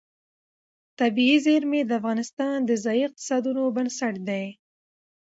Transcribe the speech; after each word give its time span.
طبیعي 0.99 1.37
زیرمې 1.45 1.81
د 1.85 1.91
افغانستان 1.99 2.57
د 2.65 2.71
ځایي 2.83 3.01
اقتصادونو 3.05 3.61
بنسټ 3.75 4.15
دی. 4.29 4.45